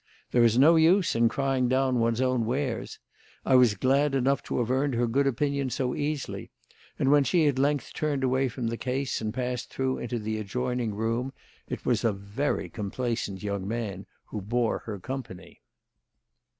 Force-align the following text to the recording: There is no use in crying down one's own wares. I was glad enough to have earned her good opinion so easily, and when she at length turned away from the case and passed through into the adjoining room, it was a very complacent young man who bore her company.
There 0.31 0.43
is 0.43 0.57
no 0.57 0.77
use 0.77 1.13
in 1.15 1.29
crying 1.29 1.67
down 1.69 1.99
one's 1.99 2.21
own 2.21 2.43
wares. 2.47 2.97
I 3.45 3.53
was 3.53 3.75
glad 3.75 4.15
enough 4.15 4.41
to 4.45 4.57
have 4.57 4.71
earned 4.71 4.95
her 4.95 5.05
good 5.05 5.27
opinion 5.27 5.69
so 5.69 5.93
easily, 5.93 6.49
and 6.97 7.11
when 7.11 7.23
she 7.23 7.45
at 7.45 7.59
length 7.59 7.93
turned 7.93 8.23
away 8.23 8.49
from 8.49 8.65
the 8.69 8.77
case 8.77 9.21
and 9.21 9.31
passed 9.31 9.69
through 9.69 9.99
into 9.99 10.17
the 10.17 10.39
adjoining 10.39 10.95
room, 10.95 11.33
it 11.67 11.85
was 11.85 12.03
a 12.03 12.11
very 12.13 12.67
complacent 12.67 13.43
young 13.43 13.67
man 13.67 14.07
who 14.25 14.41
bore 14.41 14.79
her 14.87 14.97
company. 14.99 15.61